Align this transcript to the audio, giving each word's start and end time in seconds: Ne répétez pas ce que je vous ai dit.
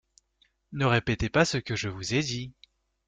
Ne 0.71 0.85
répétez 0.85 1.29
pas 1.29 1.45
ce 1.45 1.57
que 1.57 1.75
je 1.75 1.87
vous 1.87 2.15
ai 2.15 2.21
dit. 2.23 2.55